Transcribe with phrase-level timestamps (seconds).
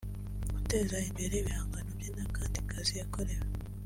[0.55, 3.45] guteza imbere ibihangano bye n’akandi kazi yakorewe